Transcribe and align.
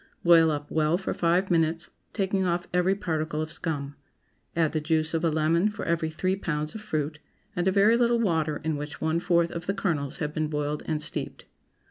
Boil 0.23 0.49
up 0.49 0.71
well 0.71 0.97
for 0.97 1.13
five 1.13 1.51
minutes, 1.51 1.91
taking 2.11 2.43
off 2.43 2.67
every 2.73 2.95
particle 2.95 3.39
of 3.39 3.51
scum. 3.51 3.95
Add 4.55 4.71
the 4.71 4.81
juice 4.81 5.13
of 5.13 5.23
a 5.23 5.29
lemon 5.29 5.69
for 5.69 5.85
every 5.85 6.09
three 6.09 6.35
pounds 6.35 6.73
of 6.73 6.81
fruit, 6.81 7.19
and 7.55 7.67
a 7.67 7.71
very 7.71 7.95
little 7.95 8.17
water 8.19 8.59
in 8.63 8.77
which 8.77 8.99
one 8.99 9.19
fourth 9.19 9.51
of 9.51 9.67
the 9.67 9.75
kernels 9.75 10.17
have 10.17 10.33
been 10.33 10.47
boiled 10.47 10.81
and 10.87 11.03
steeped. 11.03 11.45